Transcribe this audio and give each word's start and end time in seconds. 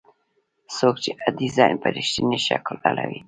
څوک 0.77 0.95
چې 1.03 1.11
ډیزاین 1.37 1.75
په 1.83 1.87
رښتیني 1.95 2.39
شکل 2.47 2.75
اړوي. 2.89 3.19